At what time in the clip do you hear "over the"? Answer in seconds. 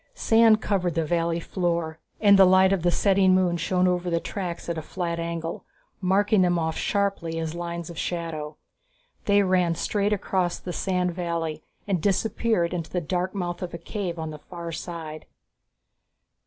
3.87-4.19